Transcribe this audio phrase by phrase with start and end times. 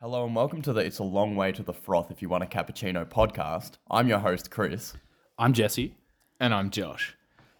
[0.00, 2.44] Hello and welcome to the It's a Long Way to the Froth If You Want
[2.44, 3.78] a Cappuccino podcast.
[3.90, 4.94] I'm your host, Chris.
[5.36, 5.96] I'm Jesse.
[6.38, 7.16] And I'm Josh.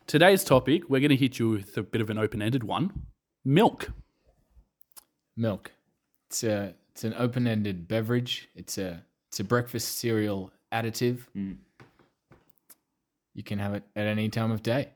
[0.06, 3.06] Today's topic, we're going to hit you with a bit of an open ended one
[3.44, 3.90] milk.
[5.36, 5.72] Milk.
[6.30, 8.48] It's a it's an open ended beverage.
[8.54, 11.22] It's a it's a breakfast cereal additive.
[11.36, 11.56] Mm.
[13.34, 14.90] You can have it at any time of day.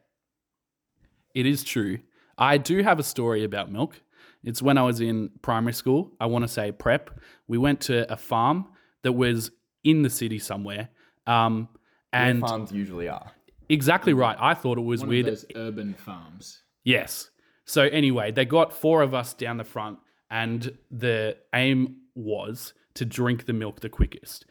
[1.34, 1.98] It is true.
[2.38, 4.00] I do have a story about milk.
[4.44, 6.12] It's when I was in primary school.
[6.20, 7.10] I want to say prep.
[7.46, 8.66] We went to a farm
[9.02, 9.50] that was
[9.84, 10.88] in the city somewhere.
[11.26, 11.68] Um,
[12.12, 13.32] And and farms usually are.
[13.68, 14.36] exactly right.
[14.40, 15.28] I thought it was One weird.
[15.28, 16.62] of those urban farms.
[16.84, 17.30] Yes.
[17.64, 19.98] So anyway, they got four of us down the front,
[20.30, 24.44] and the aim was to drink the milk the quickest.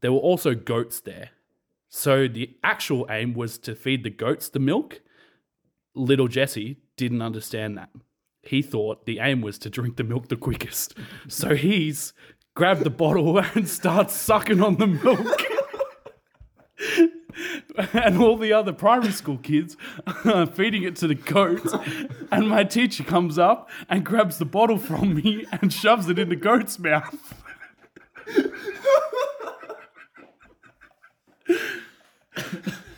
[0.00, 1.30] There were also goats there.
[1.90, 5.00] So the actual aim was to feed the goats the milk.
[5.94, 7.90] Little Jesse didn't understand that.
[8.48, 10.94] He thought the aim was to drink the milk the quickest.
[11.28, 12.14] So he's
[12.54, 15.42] grabbed the bottle and starts sucking on the milk.
[17.92, 19.76] and all the other primary school kids
[20.24, 21.74] are feeding it to the goats.
[22.32, 26.30] And my teacher comes up and grabs the bottle from me and shoves it in
[26.30, 27.34] the goat's mouth.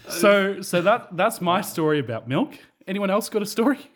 [0.08, 2.56] so, so that that's my story about milk.
[2.86, 3.90] Anyone else got a story?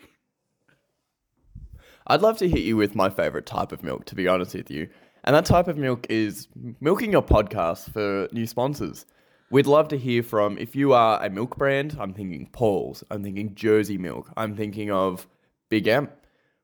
[2.07, 4.71] I'd love to hit you with my favorite type of milk, to be honest with
[4.71, 4.89] you.
[5.25, 6.49] And that type of milk is
[6.81, 9.07] milking your podcast for new sponsors.
[9.51, 11.97] We'd love to hear from if you are a milk brand.
[11.99, 13.05] I'm thinking Pauls.
[13.11, 14.31] I'm thinking Jersey Milk.
[14.37, 15.27] I'm thinking of
[15.71, 16.11] Big M.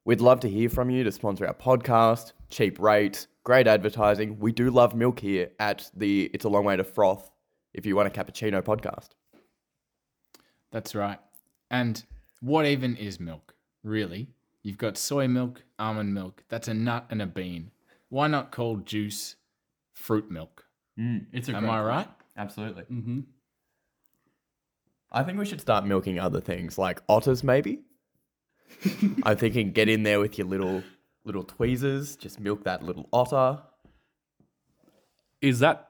[0.04, 2.32] We'd love to hear from you to sponsor our podcast.
[2.50, 4.38] Cheap rates, great advertising.
[4.38, 7.30] We do love milk here at the It's a Long Way to Froth.
[7.72, 9.10] If you want a cappuccino podcast,
[10.70, 11.18] That's right.
[11.70, 12.02] And
[12.40, 13.54] what even is milk?
[13.84, 14.28] Really?
[14.62, 16.44] You've got soy milk, almond milk.
[16.48, 17.70] That's a nut and a bean.
[18.08, 19.36] Why not call juice
[19.94, 20.66] fruit milk?
[21.32, 22.08] it's a Am I right?
[22.36, 22.82] Absolutely.
[22.82, 23.20] Mm-hmm.
[25.12, 27.80] I think we should start milking other things like otters, maybe.
[29.22, 30.82] I'm thinking get in there with your little
[31.24, 33.60] little tweezers, just milk that little otter.
[35.40, 35.88] Is that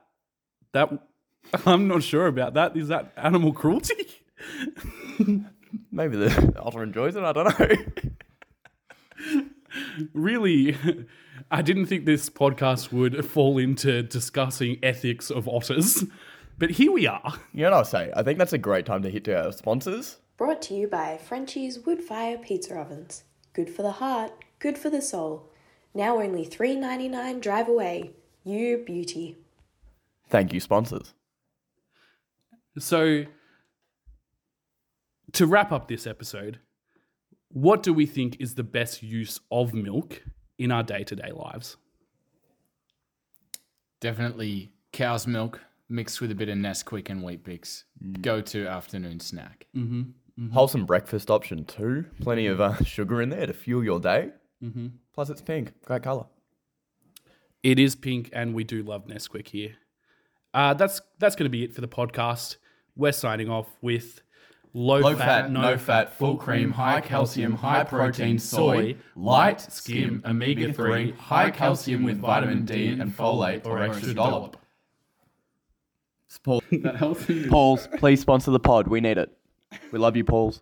[0.73, 0.91] that?
[1.65, 2.75] I'm not sure about that.
[2.77, 4.07] Is that animal cruelty?
[5.91, 7.23] Maybe the otter enjoys it.
[7.23, 7.75] I don't know.
[10.13, 10.77] Really,
[11.51, 16.03] I didn't think this podcast would fall into discussing ethics of otters,
[16.57, 17.33] but here we are.
[17.53, 18.11] you know what I'll say?
[18.15, 20.17] I think that's a great time to hit to our sponsors.
[20.37, 23.23] Brought to you by Frenchie's Woodfire Pizza Ovens.
[23.53, 25.51] Good for the heart, good for the soul.
[25.93, 28.11] Now only $3.99 drive away.
[28.43, 29.37] You beauty.
[30.29, 31.13] Thank you, sponsors.
[32.79, 33.25] So,
[35.33, 36.59] to wrap up this episode,
[37.53, 40.21] what do we think is the best use of milk
[40.57, 41.77] in our day to day lives?
[43.99, 47.83] Definitely cow's milk mixed with a bit of Nesquik and Weet-Bix.
[48.03, 48.21] Mm.
[48.21, 49.67] Go to afternoon snack.
[50.53, 52.05] Wholesome breakfast option too.
[52.21, 54.29] Plenty of uh, sugar in there to fuel your day.
[54.63, 54.87] Mm-hmm.
[55.13, 55.73] Plus, it's pink.
[55.85, 56.25] Great color.
[57.61, 59.73] It is pink, and we do love Nesquik here.
[60.53, 62.55] Uh, that's that's going to be it for the podcast.
[62.95, 64.21] We're signing off with
[64.73, 70.73] low, Low fat, no fat, full cream, high calcium, high protein soy, light, skim, omega
[70.73, 74.57] 3, high calcium with vitamin D and folate or extra dollop.
[76.43, 77.47] Paul, That healthy.
[77.49, 78.87] Pauls, please sponsor the pod.
[78.87, 79.31] We need it.
[79.91, 80.61] We love you, Pauls.